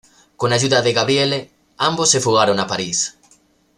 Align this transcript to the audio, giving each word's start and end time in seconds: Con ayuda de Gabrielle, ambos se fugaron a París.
Con 0.35 0.51
ayuda 0.51 0.81
de 0.81 0.93
Gabrielle, 0.93 1.51
ambos 1.77 2.09
se 2.09 2.19
fugaron 2.21 2.59
a 2.59 2.65
París. 2.65 3.19